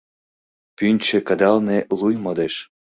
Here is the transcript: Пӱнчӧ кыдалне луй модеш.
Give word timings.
Пӱнчӧ 0.77 1.19
кыдалне 1.27 1.77
луй 1.99 2.15
модеш. 2.23 2.55